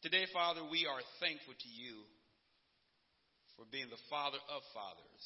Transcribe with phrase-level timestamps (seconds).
[0.00, 2.00] Today, Father, we are thankful to you
[3.52, 5.24] for being the Father of fathers,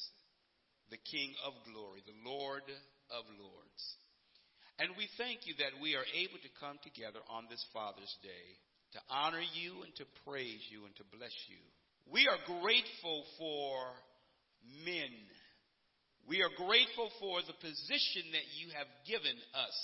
[0.91, 2.67] the King of glory, the Lord
[3.07, 3.83] of lords.
[4.75, 8.59] And we thank you that we are able to come together on this Father's Day
[8.91, 11.63] to honor you and to praise you and to bless you.
[12.11, 13.79] We are grateful for
[14.83, 15.15] men.
[16.27, 19.77] We are grateful for the position that you have given us.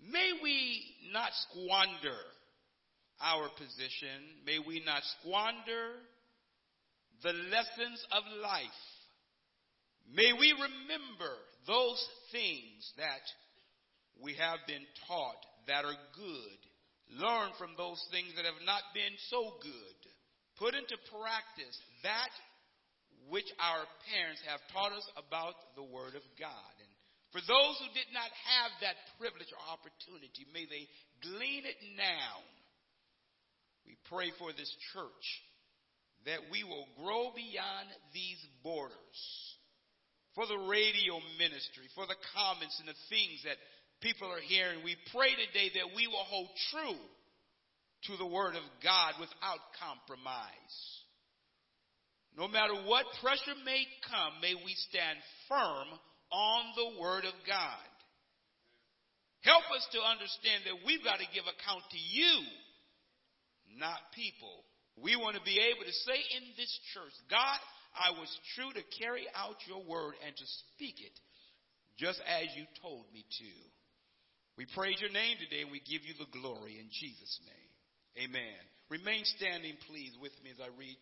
[0.00, 0.80] May we
[1.12, 2.16] not squander
[3.20, 4.44] our position.
[4.44, 6.00] May we not squander
[7.22, 8.82] the lessons of life.
[10.12, 11.34] May we remember
[11.66, 13.24] those things that
[14.22, 16.60] we have been taught that are good.
[17.18, 19.98] Learn from those things that have not been so good.
[20.58, 22.32] Put into practice that
[23.28, 26.74] which our parents have taught us about the Word of God.
[26.78, 26.92] And
[27.34, 30.86] for those who did not have that privilege or opportunity, may they
[31.20, 32.40] glean it now.
[33.86, 35.26] We pray for this church
[36.26, 39.18] that we will grow beyond these borders
[40.34, 43.56] for the radio ministry, for the comments and the things that
[44.02, 44.84] people are hearing.
[44.84, 47.00] We pray today that we will hold true
[48.10, 50.76] to the Word of God without compromise.
[52.36, 55.16] No matter what pressure may come, may we stand
[55.48, 55.88] firm
[56.28, 57.88] on the Word of God.
[59.40, 62.34] Help us to understand that we've got to give account to you,
[63.78, 64.64] not people.
[64.96, 67.60] We want to be able to say in this church, God,
[67.92, 71.16] I was true to carry out your word and to speak it
[71.96, 73.52] just as you told me to.
[74.56, 77.70] We praise your name today and we give you the glory in Jesus' name.
[78.28, 78.60] Amen.
[78.88, 80.96] Remain standing, please, with me as I read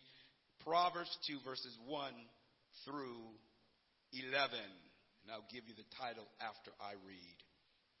[0.63, 2.11] Proverbs 2, verses 1
[2.83, 3.23] through
[4.11, 4.59] 11.
[5.23, 7.37] And I'll give you the title after I read.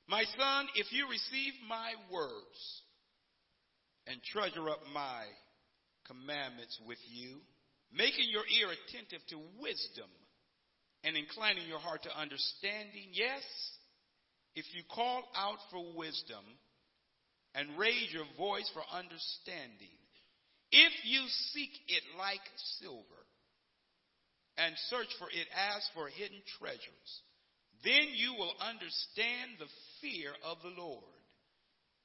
[0.07, 2.59] My son, if you receive my words
[4.07, 5.23] and treasure up my
[6.07, 7.37] commandments with you,
[7.91, 10.09] making your ear attentive to wisdom
[11.03, 13.09] and inclining your heart to understanding.
[13.13, 13.43] Yes,
[14.55, 16.43] if you call out for wisdom
[17.53, 19.97] and raise your voice for understanding,
[20.71, 22.41] if you seek it like
[22.79, 23.21] silver
[24.57, 27.09] and search for it as for hidden treasures,
[27.83, 29.69] then you will understand the
[30.01, 31.14] fear of the Lord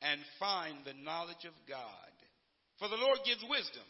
[0.02, 2.12] and find the knowledge of God.
[2.78, 3.84] For the Lord gives wisdom.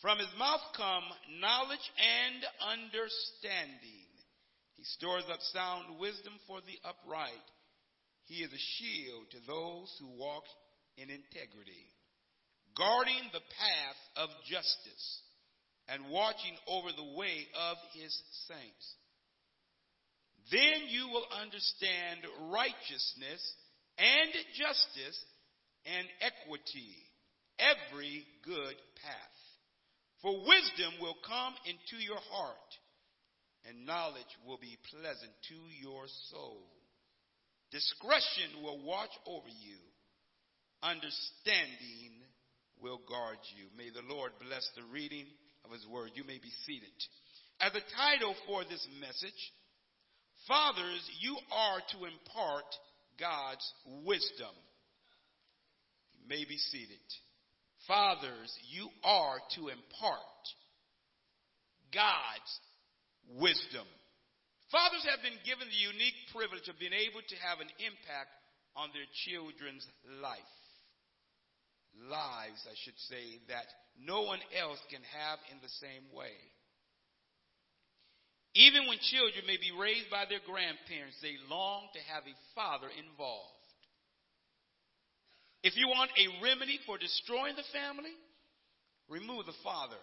[0.00, 1.04] From his mouth come
[1.40, 4.06] knowledge and understanding.
[4.74, 7.46] He stores up sound wisdom for the upright.
[8.26, 10.44] He is a shield to those who walk
[10.96, 11.88] in integrity,
[12.76, 15.06] guarding the path of justice
[15.88, 18.14] and watching over the way of his
[18.48, 18.86] saints.
[20.50, 22.20] Then you will understand
[22.52, 23.42] righteousness
[23.98, 25.20] and justice
[25.86, 26.94] and equity,
[27.58, 29.36] every good path.
[30.22, 32.70] For wisdom will come into your heart,
[33.68, 36.64] and knowledge will be pleasant to your soul.
[37.70, 39.76] Discretion will watch over you,
[40.82, 42.24] understanding
[42.80, 43.66] will guard you.
[43.76, 45.26] May the Lord bless the reading
[45.64, 46.12] of His word.
[46.14, 46.96] You may be seated.
[47.60, 49.52] As a title for this message,
[50.46, 52.68] Fathers, you are to impart
[53.18, 53.64] God's
[54.04, 54.54] wisdom.
[56.14, 57.02] You may be seated.
[57.86, 60.42] Fathers, you are to impart
[61.92, 62.52] God's
[63.38, 63.86] wisdom.
[64.72, 68.32] Fathers have been given the unique privilege of being able to have an impact
[68.74, 69.86] on their children's
[70.18, 70.56] life.
[72.10, 76.34] Lives, I should say, that no one else can have in the same way.
[78.54, 82.86] Even when children may be raised by their grandparents, they long to have a father
[82.94, 83.50] involved.
[85.66, 88.14] If you want a remedy for destroying the family,
[89.10, 89.98] remove the father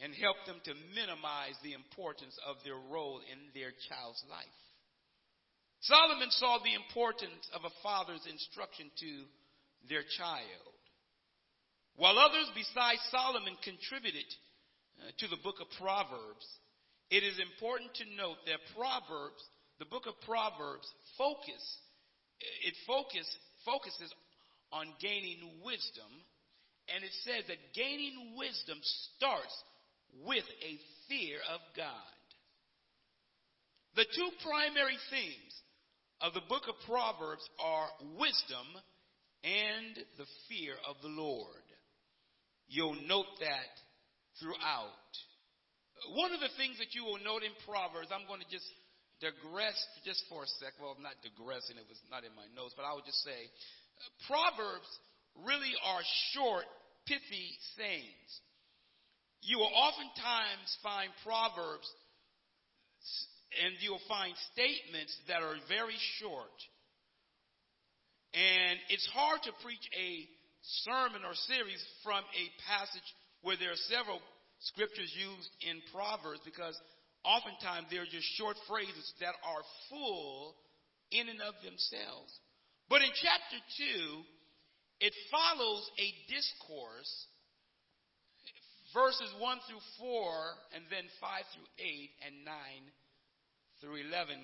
[0.00, 4.60] and help them to minimize the importance of their role in their child's life.
[5.80, 9.12] Solomon saw the importance of a father's instruction to
[9.88, 10.74] their child.
[11.96, 14.28] While others besides Solomon contributed
[15.00, 16.44] uh, to the book of Proverbs,
[17.10, 19.42] it is important to note that Proverbs,
[19.78, 20.86] the book of Proverbs,
[21.16, 21.62] focus,
[22.64, 23.26] it focus
[23.64, 24.12] focuses
[24.72, 26.10] on gaining wisdom,
[26.94, 28.78] and it says that gaining wisdom
[29.16, 29.54] starts
[30.24, 32.14] with a fear of God.
[33.96, 35.54] The two primary themes
[36.20, 37.88] of the book of Proverbs are
[38.18, 38.66] wisdom
[39.42, 41.66] and the fear of the Lord.
[42.68, 43.72] You'll note that
[44.40, 45.12] throughout.
[46.12, 48.68] One of the things that you will note in Proverbs, I'm going to just
[49.20, 50.76] digress just for a sec.
[50.76, 53.48] Well, I'm not digressing, it was not in my notes, but I would just say
[54.28, 54.88] Proverbs
[55.44, 56.68] really are short,
[57.08, 58.30] pithy sayings.
[59.42, 61.88] You will oftentimes find proverbs
[63.62, 66.58] and you'll find statements that are very short.
[68.34, 70.28] And it's hard to preach a
[70.84, 73.08] sermon or series from a passage
[73.40, 74.20] where there are several
[74.60, 76.78] scriptures used in Proverbs because
[77.24, 80.54] oftentimes they're just short phrases that are full
[81.10, 82.32] in and of themselves.
[82.88, 83.58] But in chapter
[85.00, 87.12] 2, it follows a discourse,
[88.94, 92.54] verses 1 through 4, and then 5 through 8, and 9
[93.80, 94.38] through 11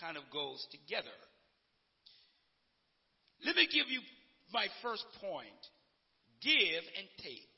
[0.00, 1.16] kind of goes together.
[3.44, 4.00] Let me give you
[4.52, 5.60] my first point
[6.42, 7.55] give and take.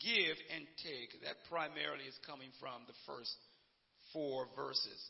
[0.00, 1.22] Give and take.
[1.22, 3.34] That primarily is coming from the first
[4.12, 5.00] four verses.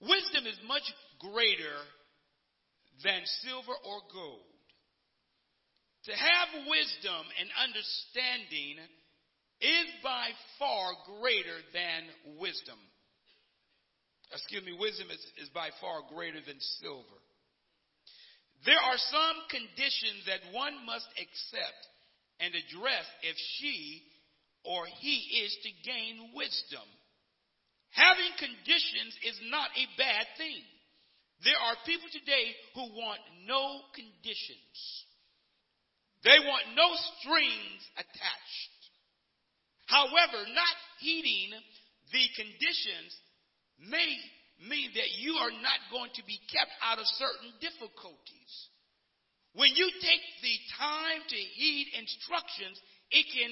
[0.00, 0.86] Wisdom is much
[1.20, 1.76] greater
[3.04, 4.48] than silver or gold.
[6.08, 8.80] To have wisdom and understanding
[9.60, 12.08] is by far greater than
[12.40, 12.80] wisdom.
[14.32, 17.20] Excuse me, wisdom is, is by far greater than silver.
[18.64, 21.82] There are some conditions that one must accept
[22.40, 24.02] and address if she
[24.64, 26.84] or he is to gain wisdom.
[27.92, 30.62] Having conditions is not a bad thing.
[31.42, 34.76] There are people today who want no conditions.
[36.22, 36.88] They want no
[37.18, 38.80] strings attached.
[39.88, 41.56] However, not heeding
[42.12, 43.10] the conditions
[43.80, 44.12] may
[44.68, 48.52] mean that you are not going to be kept out of certain difficulties.
[49.54, 52.78] When you take the time to heed instructions,
[53.10, 53.50] it can,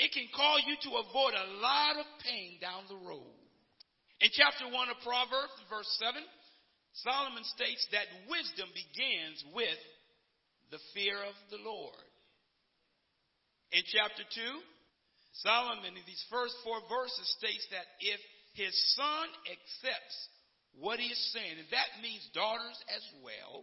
[0.00, 3.36] it can cause you to avoid a lot of pain down the road.
[4.20, 6.18] In chapter 1 of Proverbs, verse 7,
[7.04, 9.80] Solomon states that wisdom begins with
[10.72, 12.08] the fear of the Lord.
[13.70, 18.18] In chapter 2, Solomon, in these first four verses, states that if
[18.56, 20.16] his son accepts
[20.80, 23.62] what he is saying, and that means daughters as well,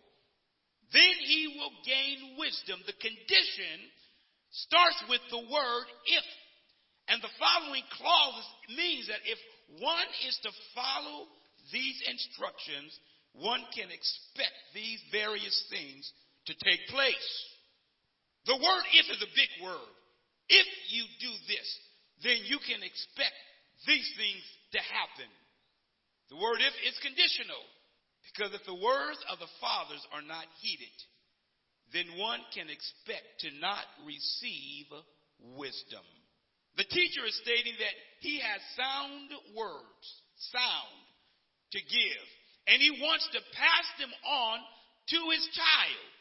[0.95, 2.79] then he will gain wisdom.
[2.87, 3.77] The condition
[4.51, 6.27] starts with the word if.
[7.11, 9.37] And the following clause means that if
[9.83, 11.27] one is to follow
[11.69, 12.95] these instructions,
[13.35, 16.07] one can expect these various things
[16.47, 17.29] to take place.
[18.47, 19.91] The word if is a big word.
[20.47, 21.67] If you do this,
[22.23, 23.37] then you can expect
[23.83, 24.43] these things
[24.77, 25.29] to happen.
[26.29, 27.61] The word if is conditional.
[28.33, 30.97] Because if the words of the fathers are not heeded,
[31.93, 34.89] then one can expect to not receive
[35.55, 36.03] wisdom.
[36.75, 40.05] The teacher is stating that he has sound words,
[40.51, 40.99] sound,
[41.71, 42.25] to give,
[42.67, 44.59] and he wants to pass them on
[45.15, 46.19] to his child.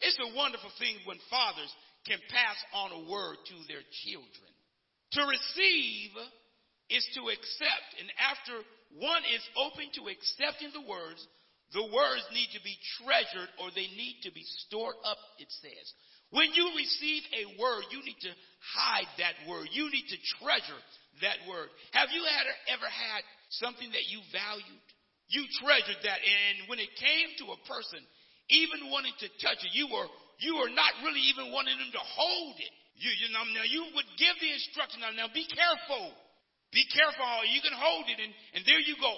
[0.00, 1.70] It's a wonderful thing when fathers
[2.08, 4.52] can pass on a word to their children.
[5.12, 6.10] To receive
[6.88, 7.88] is to accept.
[8.00, 8.64] And after
[8.98, 11.22] one is open to accepting the words,
[11.70, 15.86] the words need to be treasured or they need to be stored up, it says.
[16.30, 18.32] When you receive a word, you need to
[18.74, 19.70] hide that word.
[19.70, 20.82] You need to treasure
[21.22, 21.70] that word.
[21.94, 23.22] Have you had, ever had
[23.62, 24.86] something that you valued?
[25.30, 26.18] You treasured that.
[26.22, 28.02] And when it came to a person,
[28.50, 30.10] even wanting to touch it, you were,
[30.42, 32.74] you were not really even wanting them to hold it.
[32.98, 35.02] You, you know, now you would give the instruction.
[35.02, 36.14] Now, now be careful.
[36.70, 39.10] Be careful you can hold it, and, and there you go,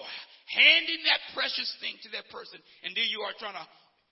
[0.49, 3.67] handing that precious thing to that person, and there you are trying to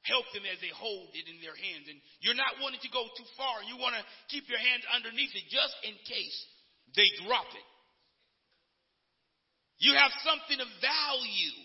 [0.04, 1.88] help them as they hold it in their hands.
[1.88, 3.64] And you're not wanting to go too far.
[3.64, 6.37] You want to keep your hands underneath it just in case
[6.97, 7.68] they drop it.
[9.80, 11.56] You have something of value.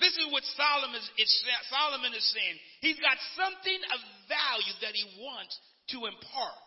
[0.00, 1.32] This is what Solomon is,
[1.68, 2.56] Solomon is saying.
[2.80, 5.56] He's got something of value that he wants
[5.92, 6.60] to impart.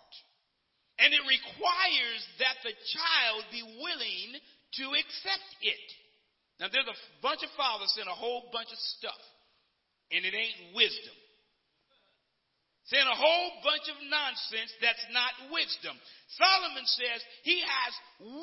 [1.03, 5.87] And it requires that the child be willing to accept it.
[6.63, 9.19] Now, there's a bunch of fathers saying a whole bunch of stuff,
[10.15, 11.17] and it ain't wisdom.
[12.87, 15.95] Saying a whole bunch of nonsense that's not wisdom.
[16.39, 17.93] Solomon says he has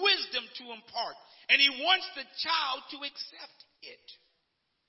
[0.00, 1.17] wisdom to impart,
[1.49, 4.07] and he wants the child to accept it.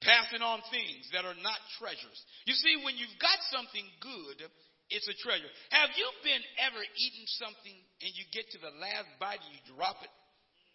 [0.03, 2.19] Passing on things that are not treasures.
[2.49, 4.49] You see, when you've got something good,
[4.91, 5.47] it's a treasure.
[5.71, 9.63] Have you been ever eating something and you get to the last bite and you
[9.71, 10.11] drop it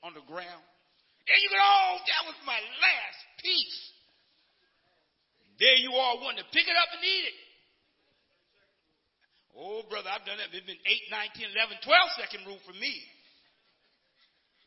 [0.00, 0.64] on the ground?
[1.28, 3.78] And you go, oh, that was my last piece.
[5.60, 7.38] There you are wanting to pick it up and eat it.
[9.56, 10.52] Oh, brother, I've done that.
[10.52, 12.92] It's been 8, 9, 10, 11, 12 second rule for me.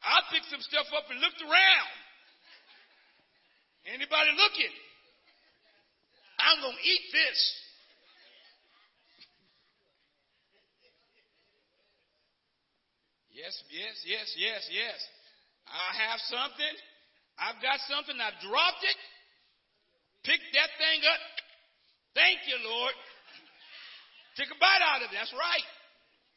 [0.01, 1.93] I picked some stuff up and looked around.
[3.85, 4.73] Anybody looking?
[6.41, 7.39] I'm going to eat this.
[13.39, 14.99] Yes, yes, yes, yes, yes.
[15.63, 16.75] I have something.
[17.39, 18.19] I've got something.
[18.19, 18.99] I've dropped it.
[20.27, 21.23] Pick that thing up.
[22.19, 22.91] Thank you, Lord.
[24.35, 25.15] Take a bite out of it.
[25.15, 25.63] That's right.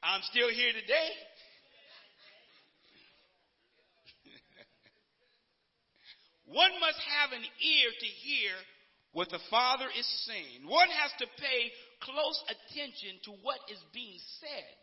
[0.06, 1.10] I'm still here today.
[6.54, 8.54] One must have an ear to hear
[9.10, 10.70] what the Father is saying.
[10.70, 14.81] One has to pay close attention to what is being said.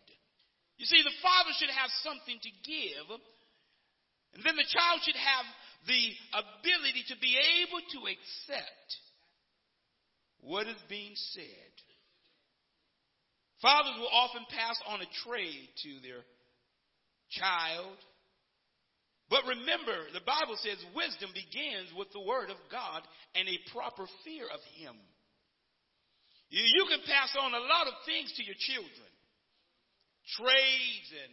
[0.79, 3.07] You see, the Father should have something to give,
[4.31, 5.45] and then the child should have
[5.83, 8.88] the ability to be able to accept
[10.39, 11.74] what is being said.
[13.59, 16.24] Fathers will often pass on a trade to their
[17.27, 18.00] child.
[19.27, 23.03] But remember, the Bible says wisdom begins with the Word of God
[23.36, 24.95] and a proper fear of Him.
[26.50, 29.09] You, can pass on a lot of things to your children
[30.38, 31.31] trades and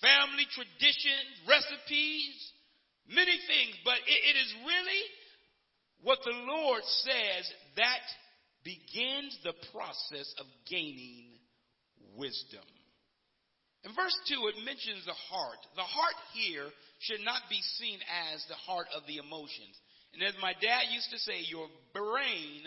[0.00, 2.34] family traditions, recipes,
[3.08, 5.02] many things, but it, it is really
[6.02, 7.44] what the Lord says
[7.76, 8.04] that
[8.64, 11.38] begins the process of gaining
[12.16, 12.66] wisdom.
[13.84, 15.62] In verse 2, it mentions the heart.
[15.76, 16.66] The heart here
[16.98, 18.02] should not be seen
[18.34, 19.78] as the heart of the emotions.
[20.12, 22.66] And as my dad used to say, your brain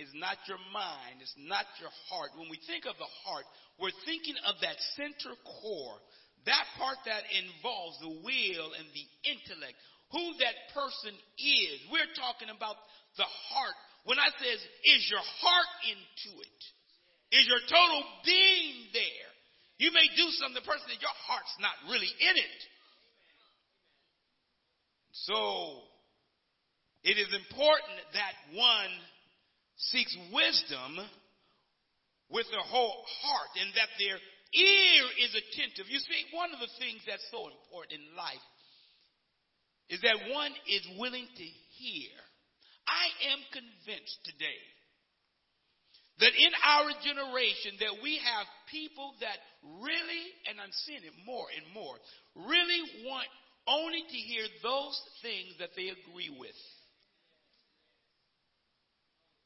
[0.00, 2.32] is not your mind, it's not your heart.
[2.34, 3.44] When we think of the heart,
[3.76, 6.00] we're thinking of that center core,
[6.48, 9.76] that part that involves the will and the intellect,
[10.08, 11.76] who that person is.
[11.92, 12.80] We're talking about
[13.20, 13.76] the heart
[14.08, 14.58] when I says,
[14.96, 16.60] is your heart into it?
[17.36, 19.30] Is your total being there?
[19.78, 22.60] You may do something, the person that your heart's not really in it.
[25.12, 25.84] So,
[27.04, 28.92] it is important that one
[29.88, 31.00] seeks wisdom
[32.28, 34.18] with their whole heart and that their
[34.54, 35.88] ear is attentive.
[35.88, 38.44] You see, one of the things that's so important in life
[39.88, 41.46] is that one is willing to
[41.78, 42.12] hear
[42.90, 44.60] I am convinced today
[46.18, 49.38] that in our generation that we have people that
[49.80, 51.96] really, and I'm seeing it more and more,
[52.34, 53.30] really want
[53.66, 56.58] only to hear those things that they agree with.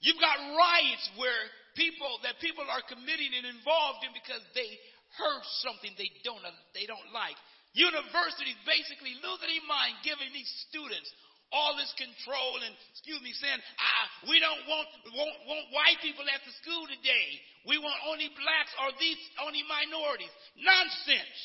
[0.04, 1.42] You've got riots where
[1.72, 4.68] people that people are committing and involved in because they
[5.16, 6.44] heard something they don't
[6.76, 7.34] they don't like.
[7.72, 11.08] Universities basically losing their mind giving these students
[11.54, 16.26] all this control and, excuse me, saying, ah, we don't want, want, want white people
[16.26, 17.28] at the school today.
[17.62, 20.34] We want only blacks or these only minorities.
[20.58, 21.40] Nonsense.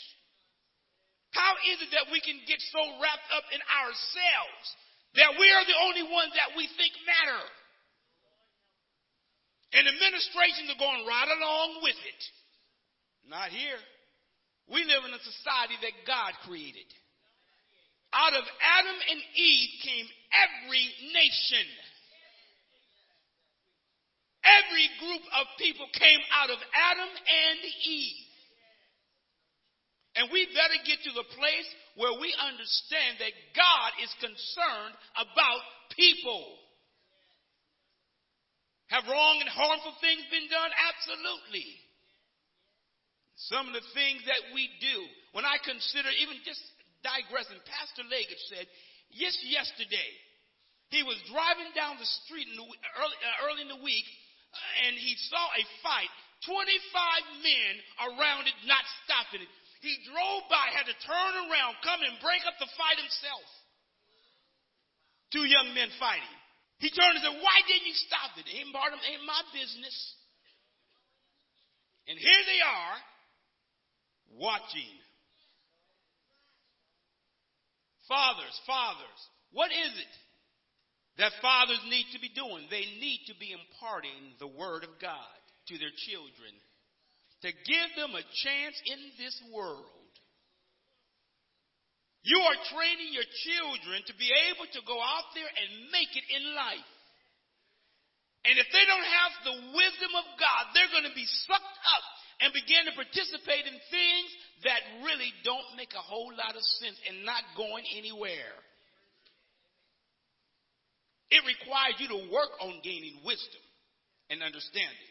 [1.30, 4.66] How is it that we can get so wrapped up in ourselves
[5.14, 7.46] that we are the only ones that we think matter?
[9.74, 12.22] And administrations are going right along with it.
[13.30, 13.78] Not here.
[14.70, 16.90] We live in a society that God created.
[18.14, 21.68] Out of Adam and Eve came every nation.
[24.42, 28.26] Every group of people came out of Adam and Eve.
[30.18, 35.62] And we better get to the place where we understand that God is concerned about
[35.94, 36.58] people.
[38.90, 40.72] Have wrong and harmful things been done?
[40.74, 41.68] Absolutely.
[43.48, 44.98] Some of the things that we do,
[45.32, 46.60] when I consider even just
[47.06, 48.66] digressing, Pastor Leggett said,
[49.14, 50.12] yes, yesterday,
[50.90, 54.04] he was driving down the street in the, early, uh, early in the week,
[54.52, 56.10] uh, and he saw a fight.
[56.50, 57.74] 25 men
[58.10, 59.52] around it, not stopping it.
[59.86, 63.48] He drove by, had to turn around, come and break up the fight himself.
[65.32, 66.36] Two young men fighting.
[66.80, 68.48] He turned and said, Why didn't you stop it?
[68.48, 69.96] Ain't ain't my business.
[72.08, 72.98] And here they are
[74.40, 75.00] watching
[78.10, 79.22] Fathers, fathers,
[79.54, 80.14] what is it
[81.22, 82.66] that fathers need to be doing?
[82.74, 85.38] They need to be imparting the Word of God
[85.70, 86.58] to their children
[87.46, 89.99] to give them a chance in this world.
[92.30, 96.28] You are training your children to be able to go out there and make it
[96.30, 96.92] in life.
[98.46, 102.06] And if they don't have the wisdom of God, they're going to be sucked up
[102.46, 104.30] and begin to participate in things
[104.62, 108.54] that really don't make a whole lot of sense and not going anywhere.
[111.34, 113.64] It requires you to work on gaining wisdom
[114.30, 115.10] and understanding.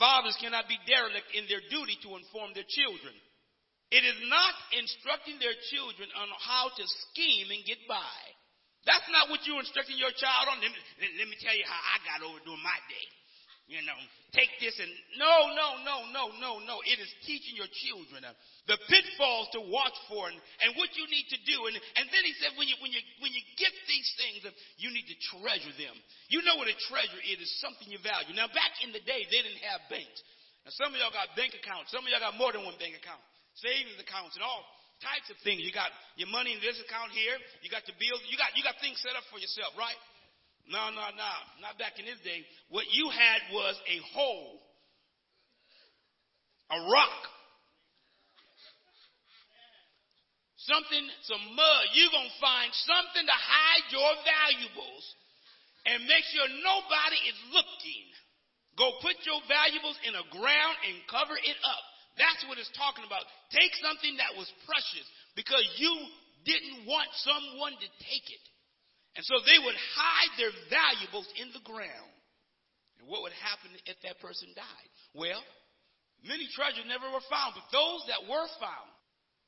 [0.00, 3.12] Fathers cannot be derelict in their duty to inform their children.
[3.90, 8.20] It is not instructing their children on how to scheme and get by.
[8.84, 10.60] That's not what you're instructing your child on.
[10.60, 10.80] Let me,
[11.20, 13.06] let me tell you how I got over doing my day.
[13.64, 13.96] you know,
[14.36, 16.84] take this and no, no, no, no, no, no.
[16.84, 18.36] It is teaching your children uh,
[18.68, 21.64] the pitfalls to watch for and, and what you need to do.
[21.64, 24.52] And, and then he said, when you, when you, when you get these things, uh,
[24.76, 25.96] you need to treasure them.
[26.28, 27.40] You know what a treasure is.
[27.40, 28.36] It's something you value.
[28.36, 30.20] Now, back in the day, they didn't have banks.
[30.68, 31.88] Now, some of y'all got bank accounts.
[31.88, 33.24] Some of y'all got more than one bank account.
[33.62, 34.62] Savings accounts and all
[35.02, 35.62] types of things.
[35.62, 37.34] You got your money in this account here.
[37.62, 38.22] You got the bills.
[38.26, 39.98] You got, you got things set up for yourself, right?
[40.66, 41.34] No, no, no.
[41.60, 42.42] Not back in this day.
[42.72, 44.58] What you had was a hole,
[46.72, 47.20] a rock,
[50.64, 51.82] something, some mud.
[51.92, 55.04] You're going to find something to hide your valuables
[55.84, 58.06] and make sure nobody is looking.
[58.80, 61.84] Go put your valuables in a ground and cover it up.
[62.14, 63.26] That's what it's talking about.
[63.50, 65.90] Take something that was precious because you
[66.46, 68.44] didn't want someone to take it.
[69.18, 72.14] And so they would hide their valuables in the ground.
[72.98, 74.90] And what would happen if that person died?
[75.14, 75.42] Well,
[76.22, 78.90] many treasures never were found, but those that were found,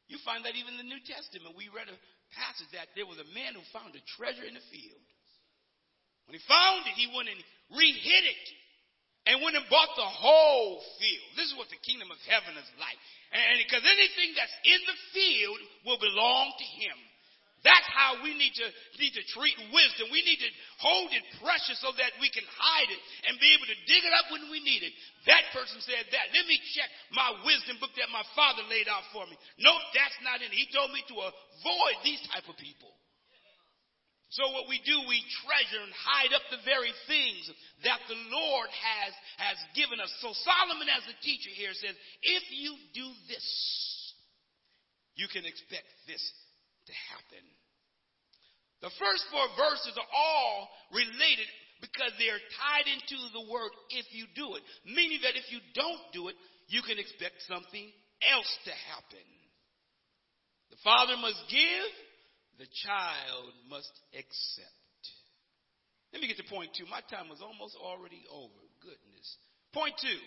[0.07, 1.59] you find that even in the New Testament.
[1.59, 1.99] We read a
[2.35, 5.03] passage that there was a man who found a treasure in the field.
[6.27, 7.39] When he found it, he went and
[7.75, 8.47] re-hid it
[9.27, 11.29] and went and bought the whole field.
[11.35, 12.99] This is what the kingdom of heaven is like.
[13.35, 16.97] And because anything that's in the field will belong to him.
[17.67, 18.67] That's how we need to,
[19.03, 20.15] need to treat wisdom.
[20.15, 23.67] We need to hold it precious so that we can hide it and be able
[23.67, 24.95] to dig it up when we need it.
[25.27, 26.31] That person said that.
[26.31, 29.35] Let me check my wisdom book that my father laid out for me.
[29.59, 30.55] No, that's not in it.
[30.55, 32.95] He told me to avoid these type of people.
[34.35, 37.47] So what we do, we treasure and hide up the very things
[37.87, 40.11] that the Lord has, has given us.
[40.19, 41.95] So Solomon as a teacher here says,
[42.27, 43.47] if you do this,
[45.15, 46.21] you can expect this
[46.91, 47.45] to happen.
[48.83, 51.49] The first four verses are all related
[51.81, 56.03] because they're tied into the word if you do it, meaning that if you don't
[56.13, 56.37] do it,
[56.69, 57.89] you can expect something
[58.27, 59.27] else to happen.
[60.75, 61.89] The father must give,
[62.59, 65.03] the child must accept.
[66.13, 66.87] Let me get to point two.
[66.87, 68.63] My time was almost already over.
[68.81, 69.29] Goodness.
[69.73, 70.23] Point two.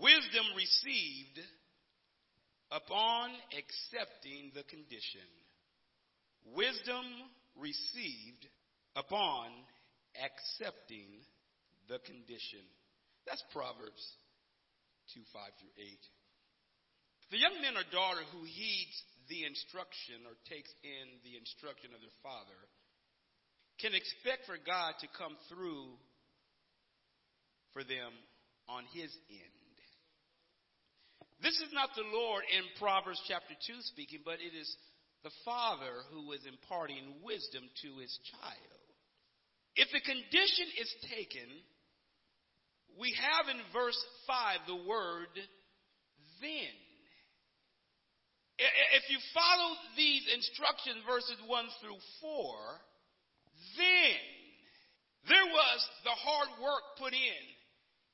[0.00, 1.38] Wisdom received
[2.70, 5.28] upon accepting the condition.
[6.54, 7.04] Wisdom
[7.56, 8.44] received
[8.96, 9.48] upon
[10.18, 11.08] accepting
[11.88, 12.64] the condition.
[13.26, 14.04] That's Proverbs
[15.14, 15.88] 2 5 through 8.
[17.30, 18.96] The young man or daughter who heeds
[19.28, 22.60] the instruction or takes in the instruction of their father
[23.78, 25.94] can expect for God to come through
[27.72, 28.10] for them
[28.66, 29.74] on his end.
[31.40, 34.66] This is not the Lord in Proverbs chapter 2 speaking, but it is
[35.22, 38.82] the Father who is imparting wisdom to his child.
[39.78, 41.46] If the condition is taken,
[42.98, 45.30] we have in verse 5 the word
[46.42, 46.74] then.
[48.58, 52.58] If you follow these instructions, verses 1 through 4,
[53.78, 54.18] then
[55.30, 57.42] there was the hard work put in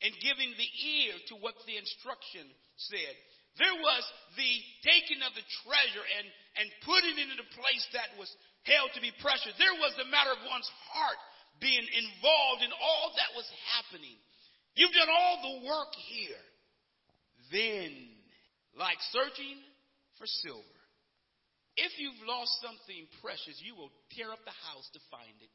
[0.05, 2.45] in giving the ear to what the instruction
[2.77, 3.15] said.
[3.57, 4.05] There was
[4.37, 4.53] the
[4.85, 6.27] taking of the treasure and,
[6.61, 8.29] and putting it in a place that was
[8.69, 9.55] held to be precious.
[9.57, 11.21] There was the matter of one's heart
[11.63, 14.19] being involved in all that was happening.
[14.75, 16.45] You've done all the work here.
[17.55, 17.95] Then,
[18.75, 19.63] like searching
[20.19, 20.81] for silver,
[21.77, 25.53] if you've lost something precious, you will tear up the house to find it.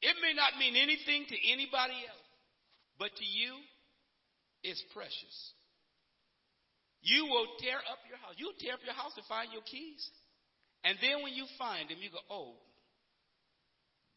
[0.00, 2.28] It may not mean anything to anybody else,
[2.98, 3.52] but to you,
[4.62, 5.36] it's precious.
[7.02, 8.34] You will tear up your house.
[8.40, 10.02] You'll tear up your house to find your keys.
[10.82, 12.58] And then when you find them, you go, oh,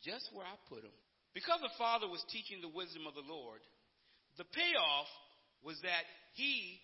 [0.05, 0.95] just where I put them.
[1.33, 3.61] Because the Father was teaching the wisdom of the Lord,
[4.37, 5.09] the payoff
[5.63, 6.79] was that he,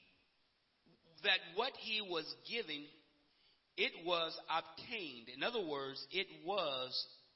[1.23, 2.86] that what he was giving,
[3.77, 5.30] it was obtained.
[5.36, 6.91] In other words, it was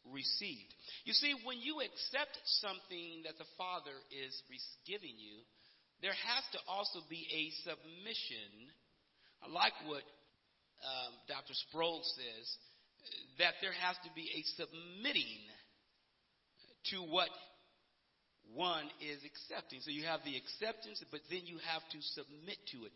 [0.09, 0.73] received.
[1.05, 4.33] You see, when you accept something that the Father is
[4.87, 5.45] giving you,
[6.01, 8.49] there has to also be a submission.
[9.45, 10.01] I like what
[10.81, 11.53] um, Dr.
[11.69, 12.45] Sproul says,
[13.37, 15.41] that there has to be a submitting
[16.93, 17.29] to what
[18.53, 19.79] one is accepting.
[19.81, 22.93] So you have the acceptance, but then you have to submit to it.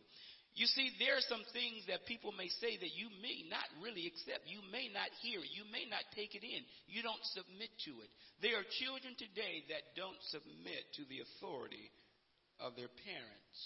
[0.56, 4.08] You see, there are some things that people may say that you may not really
[4.08, 4.48] accept.
[4.48, 5.44] You may not hear.
[5.44, 6.64] You may not take it in.
[6.88, 8.10] You don't submit to it.
[8.40, 11.92] There are children today that don't submit to the authority
[12.64, 13.60] of their parents.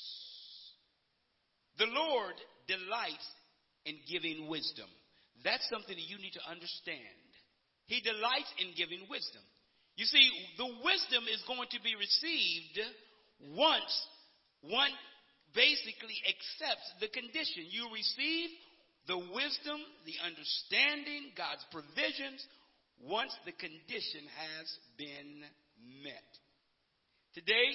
[1.78, 2.34] The Lord
[2.66, 3.28] delights
[3.86, 4.90] in giving wisdom.
[5.46, 7.22] That's something that you need to understand.
[7.86, 9.46] He delights in giving wisdom.
[9.94, 10.26] You see,
[10.58, 12.82] the wisdom is going to be received
[13.54, 13.94] once
[14.66, 14.92] one
[15.54, 17.70] basically accepts the condition.
[17.70, 18.50] You receive
[19.08, 22.46] the wisdom, the understanding, God's provisions,
[23.02, 24.68] once the condition has
[25.00, 25.42] been
[26.04, 26.30] met.
[27.34, 27.72] Today,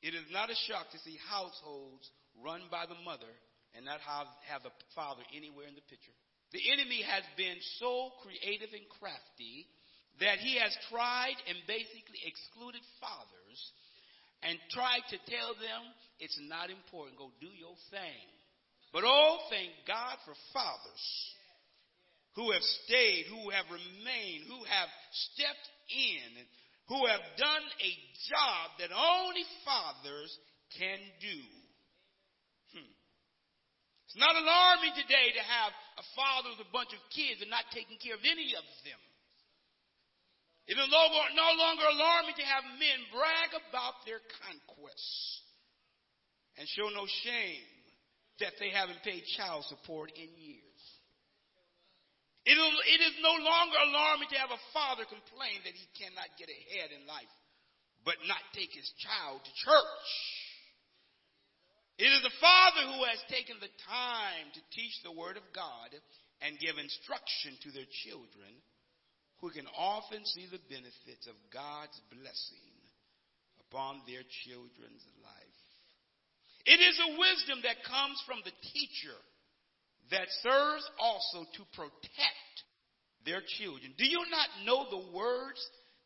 [0.00, 2.08] it is not a shock to see households
[2.40, 3.30] run by the mother
[3.76, 6.14] and not have, have the father anywhere in the picture.
[6.50, 9.70] The enemy has been so creative and crafty
[10.18, 13.60] that he has tried and basically excluded fathers
[14.42, 15.82] and tried to tell them
[16.18, 17.18] it's not important.
[17.18, 18.26] Go do your thing.
[18.92, 21.04] But oh, thank God for fathers
[22.34, 24.90] who have stayed, who have remained, who have
[25.34, 26.30] stepped in,
[26.90, 27.92] who have done a
[28.30, 30.30] job that only fathers
[30.78, 31.38] can do.
[32.74, 32.92] Hmm.
[34.06, 37.66] It's not alarming today to have a father with a bunch of kids and not
[37.74, 38.98] taking care of any of them.
[40.66, 45.42] It is no longer alarming to have men brag about their conquests
[46.58, 47.66] and show no shame
[48.40, 50.82] that they haven't paid child support in years.
[52.46, 56.90] It is no longer alarming to have a father complain that he cannot get ahead
[56.90, 57.30] in life,
[58.04, 60.10] but not take his child to church.
[62.00, 65.92] It is the father who has taken the time to teach the word of God
[66.40, 68.56] and give instruction to their children
[69.40, 72.70] who can often see the benefits of God's blessing
[73.68, 75.60] upon their children's life.
[76.66, 79.16] It is a wisdom that comes from the teacher
[80.12, 82.54] that serves also to protect
[83.24, 83.96] their children.
[83.96, 85.60] Do you not know the words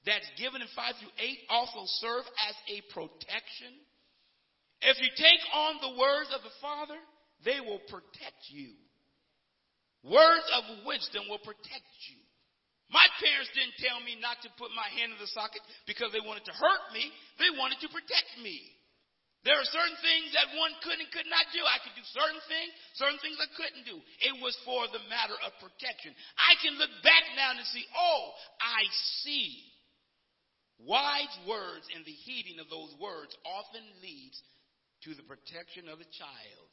[0.07, 3.75] that's given in 5 through 8 also serve as a protection?
[4.83, 7.01] If you take on the words of the Father,
[7.45, 8.77] they will protect you.
[10.05, 12.24] Words of wisdom will protect you.
[12.95, 16.23] My parents didn't tell me not to put my hand in the socket because they
[16.23, 17.11] wanted to hurt me.
[17.43, 18.63] They wanted to protect me.
[19.43, 21.61] There are certain things that one could and could not do.
[21.61, 24.01] I could do certain things, certain things I couldn't do.
[24.25, 26.17] It was for the matter of protection.
[26.39, 28.89] I can look back now and see, oh, I
[29.21, 29.59] see.
[30.81, 34.39] Wise words and the heeding of those words often leads
[35.05, 36.71] to the protection of the child.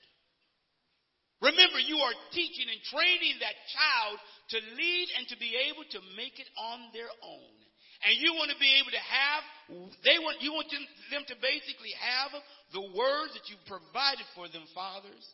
[1.41, 4.15] Remember, you are teaching and training that child
[4.54, 7.56] to lead and to be able to make it on their own.
[8.06, 9.41] And you want to be able to have,
[10.06, 12.34] they want, you want them, to basically have
[12.73, 15.25] the words that you provided for them, fathers,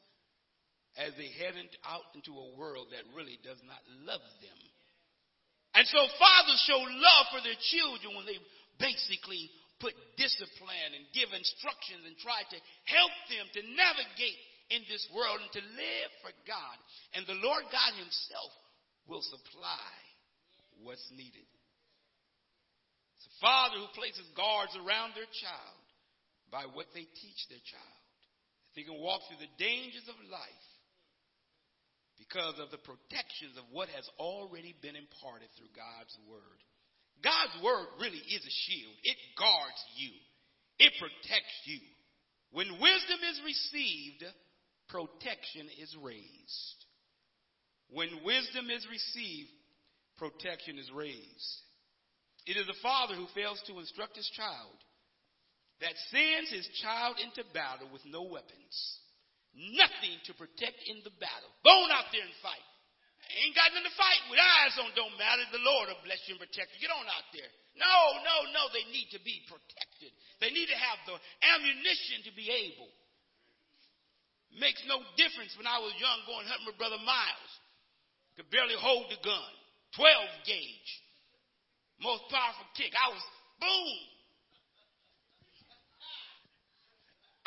[1.00, 1.56] as they head
[1.88, 4.60] out into a world that really does not love them.
[5.80, 8.40] And so fathers show love for their children when they
[8.80, 9.48] basically
[9.80, 12.58] put discipline and give instructions and try to
[12.90, 16.78] help them to navigate in this world and to live for God.
[17.16, 18.52] And the Lord God Himself
[19.08, 19.92] will supply
[20.84, 21.48] what's needed.
[23.18, 25.82] It's a father who places guards around their child
[26.52, 28.02] by what they teach their child.
[28.76, 30.68] They can walk through the dangers of life
[32.22, 36.60] because of the protections of what has already been imparted through God's word.
[37.26, 38.94] God's word really is a shield.
[39.02, 40.14] It guards you.
[40.78, 41.82] It protects you.
[42.54, 44.22] When wisdom is received,
[44.90, 46.80] protection is raised.
[47.90, 49.52] When wisdom is received,
[50.18, 51.54] protection is raised.
[52.46, 54.76] It is a father who fails to instruct his child
[55.80, 58.76] that sends his child into battle with no weapons,
[59.54, 61.52] nothing to protect in the battle.
[61.62, 62.68] Go on out there and fight.
[63.28, 64.40] Ain't got nothing to fight with.
[64.40, 65.44] Eyes on don't matter.
[65.52, 66.88] The Lord will bless you and protect you.
[66.88, 67.52] Get on out there.
[67.76, 68.64] No, no, no.
[68.72, 70.16] They need to be protected.
[70.40, 72.88] They need to have the ammunition to be able.
[74.56, 77.52] Makes no difference when I was young going hunting with Brother Miles.
[78.40, 79.52] Could barely hold the gun.
[79.98, 80.92] 12 gauge.
[82.00, 82.94] Most powerful kick.
[82.94, 83.24] I was,
[83.60, 83.98] boom.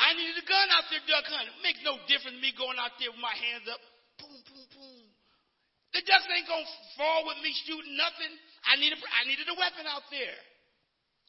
[0.01, 1.55] I needed a gun out there duck hunting.
[1.63, 3.79] Makes no difference me going out there with my hands up.
[4.17, 5.05] Boom, boom, boom.
[5.93, 8.33] The ducks ain't going to fall with me shooting nothing.
[8.65, 10.41] I, need a, I needed a weapon out there.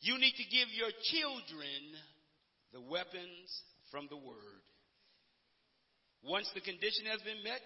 [0.02, 1.82] You need to give your children
[2.74, 3.50] the weapons
[3.92, 4.66] from the Word.
[6.24, 7.66] Once the condition has been met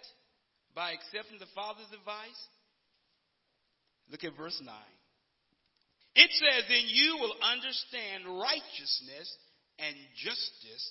[0.74, 2.42] by accepting the Father's advice,
[4.10, 4.74] look at verse 9.
[6.16, 9.28] It says, Then you will understand righteousness
[9.80, 10.86] and justice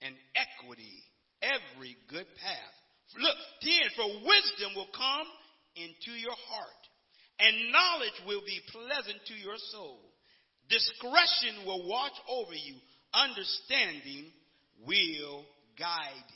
[0.00, 1.04] and equity,
[1.44, 2.74] every good path.
[3.18, 5.28] Look, 10, for wisdom will come
[5.76, 6.82] into your heart,
[7.40, 10.00] and knowledge will be pleasant to your soul.
[10.68, 12.76] Discretion will watch over you,
[13.12, 14.32] understanding
[14.86, 15.44] will
[15.78, 16.30] guide.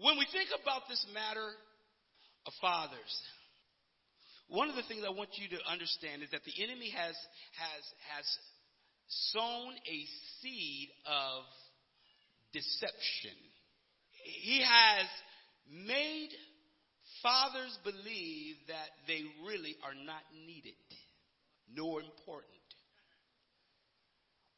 [0.00, 1.48] When we think about this matter
[2.46, 3.12] of fathers,
[4.48, 7.12] one of the things I want you to understand is that the enemy has,
[7.60, 8.26] has, has
[9.36, 9.98] sown a
[10.40, 11.44] seed of
[12.56, 13.36] deception.
[14.24, 15.04] He has
[15.68, 16.30] made
[17.22, 20.80] fathers believe that they really are not needed
[21.76, 22.56] nor important.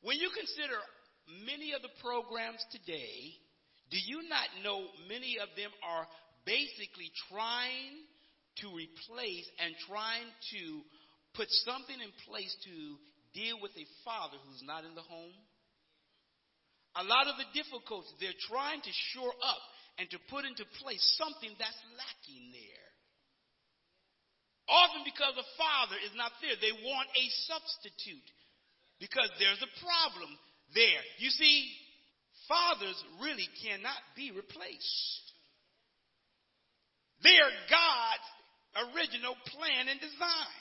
[0.02, 0.78] When you consider
[1.44, 3.34] many of the programs today,
[3.92, 6.08] do you not know many of them are
[6.48, 8.00] basically trying
[8.64, 10.24] to replace and trying
[10.56, 10.62] to
[11.36, 12.76] put something in place to
[13.36, 15.36] deal with a father who's not in the home?
[16.96, 19.64] A lot of the difficulties, they're trying to shore up
[20.00, 22.88] and to put into place something that's lacking there.
[24.72, 28.28] Often because the father is not there, they want a substitute
[28.96, 30.32] because there's a problem
[30.72, 31.04] there.
[31.20, 31.68] You see,
[32.52, 35.24] fathers really cannot be replaced.
[37.24, 38.28] They are God's
[38.92, 40.60] original plan and design.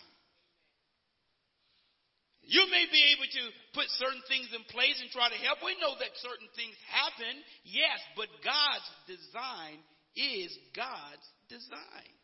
[2.48, 3.44] You may be able to
[3.76, 5.60] put certain things in place and try to help.
[5.64, 7.36] We know that certain things happen,
[7.68, 9.80] yes, but God's design
[10.16, 12.16] is God's design.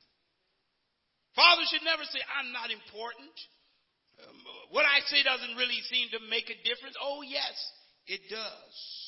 [1.35, 3.35] Father should never say, I'm not important.
[4.19, 4.37] Um,
[4.73, 6.97] what I say doesn't really seem to make a difference.
[6.97, 7.55] Oh, yes,
[8.09, 9.06] it does.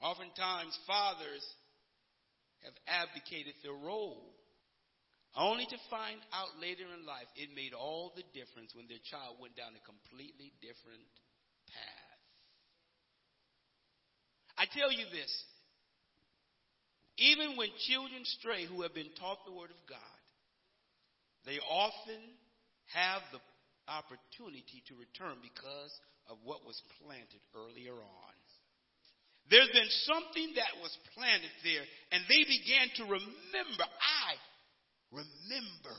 [0.00, 1.44] Oftentimes, fathers
[2.64, 4.32] have abdicated their role
[5.36, 9.38] only to find out later in life it made all the difference when their child
[9.38, 11.06] went down a completely different
[11.70, 12.20] path.
[14.58, 15.30] I tell you this
[17.20, 20.20] even when children stray who have been taught the Word of God,
[21.44, 22.20] they often
[22.96, 23.40] have the
[23.86, 25.92] opportunity to return because
[26.28, 28.29] of what was planted earlier on.
[29.50, 31.82] There's been something that was planted there,
[32.14, 34.30] and they began to remember I
[35.10, 35.98] remember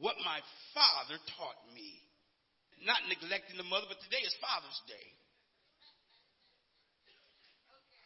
[0.00, 0.40] what my
[0.72, 2.00] father taught me.
[2.84, 5.08] Not neglecting the mother, but today is Father's Day.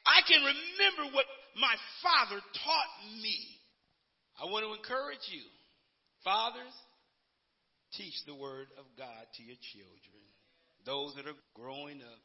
[0.07, 1.27] I can remember what
[1.59, 2.93] my father taught
[3.23, 3.39] me.
[4.43, 5.43] I want to encourage you,
[6.25, 6.75] fathers,
[7.95, 10.23] teach the word of God to your children.
[10.87, 12.23] Those that are growing up.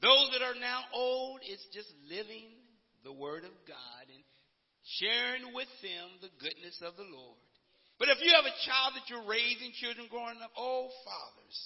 [0.00, 2.48] Those that are now old, it's just living
[3.04, 4.24] the word of God and
[4.96, 7.40] sharing with them the goodness of the Lord.
[8.00, 11.58] But if you have a child that you're raising, children growing up, oh, fathers,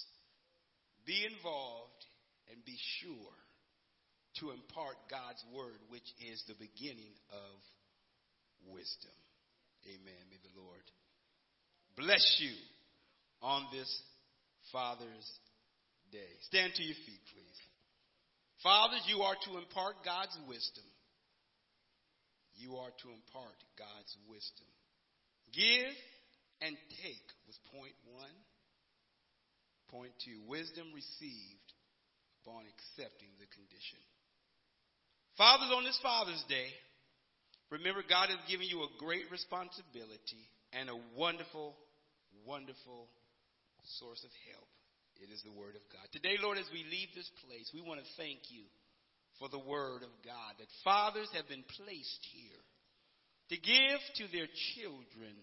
[1.07, 2.03] be involved
[2.51, 3.39] and be sure
[4.43, 7.55] to impart God's word, which is the beginning of
[8.67, 9.15] wisdom.
[9.87, 10.21] Amen.
[10.27, 10.83] May the Lord
[11.95, 12.51] bless you
[13.41, 13.87] on this
[14.71, 15.29] Father's
[16.11, 16.35] Day.
[16.51, 17.59] Stand to your feet, please.
[18.65, 20.89] Fathers, you are to impart God's wisdom
[22.57, 24.67] you are to impart God's wisdom.
[25.51, 25.91] Give
[26.63, 28.35] and take was point one.
[29.91, 31.69] Point two, wisdom received
[32.41, 34.01] upon accepting the condition.
[35.37, 36.71] Fathers, on this Father's Day,
[37.69, 41.75] remember God has given you a great responsibility and a wonderful,
[42.47, 43.07] wonderful
[43.99, 44.67] source of help.
[45.21, 46.07] It is the Word of God.
[46.11, 48.67] Today, Lord, as we leave this place, we want to thank you
[49.39, 52.61] for the Word of God, that fathers have been placed here
[53.49, 55.35] to give to their children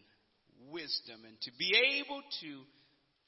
[0.71, 2.53] wisdom and to be able to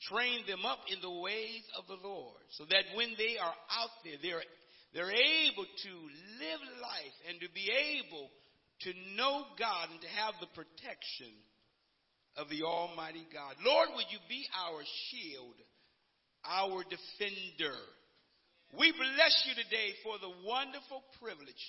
[0.08, 3.94] train them up in the ways of the Lord so that when they are out
[4.04, 4.44] there, they're,
[4.92, 5.92] they're able to
[6.40, 8.28] live life and to be able
[8.84, 11.32] to know God and to have the protection
[12.36, 13.54] of the Almighty God.
[13.64, 15.54] Lord, would you be our shield,
[16.48, 17.76] our defender?
[18.74, 21.64] We bless you today for the wonderful privilege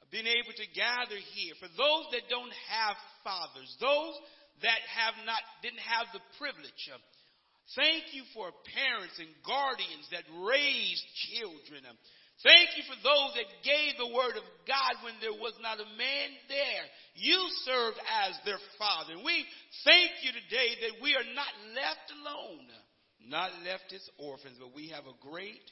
[0.00, 1.52] of being able to gather here.
[1.60, 4.16] For those that don't have fathers, those
[4.64, 6.88] that have not, didn't have the privilege.
[6.88, 7.04] of,
[7.76, 11.84] thank you for parents and guardians that raised children.
[11.84, 11.92] Uh,
[12.40, 15.88] thank you for those that gave the word of God when there was not a
[16.00, 16.84] man there.
[17.20, 17.36] You
[17.68, 19.20] served as their father.
[19.20, 19.44] And we
[19.84, 22.64] thank you today that we are not left alone,
[23.28, 25.64] not left as orphans, but we have a great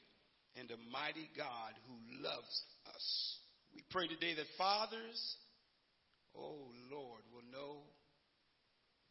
[0.58, 2.54] and a mighty God who loves
[2.94, 3.06] us.
[3.74, 5.18] We pray today that fathers,
[6.34, 7.82] oh Lord, will know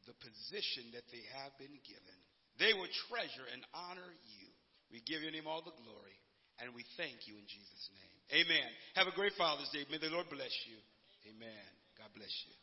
[0.08, 2.17] the position that they have been given.
[2.60, 4.47] They will treasure and honor you.
[4.91, 6.17] We give your name all the glory,
[6.62, 8.45] and we thank you in Jesus' name.
[8.45, 8.69] Amen.
[8.95, 9.84] Have a great Father's Day.
[9.89, 10.77] May the Lord bless you.
[11.27, 11.65] Amen.
[11.97, 12.56] God bless you.